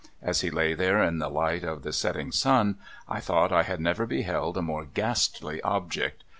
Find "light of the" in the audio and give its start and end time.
1.29-1.93